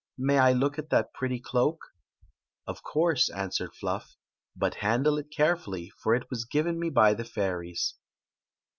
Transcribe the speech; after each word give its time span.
nay 0.17 0.39
I 0.39 0.51
look 0.51 0.79
at 0.79 0.89
diat 0.89 1.13
pretty 1.13 1.39
cloak?"" 1.39 1.77
Of 2.67 2.81
coiirse," 2.81 3.29
answered 3.35 3.75
Fluff; 3.75 4.17
«but 4.55 4.73
handle 4.81 5.19
it 5.19 5.29
care 5.29 5.55
fully, 5.55 5.91
for 6.01 6.15
it 6.15 6.27
was 6.31 6.43
^ 6.45 6.51
Ven 6.63 6.79
me 6.79 6.89
by 6.89 7.13
the 7.13 7.23
fairies." 7.23 7.93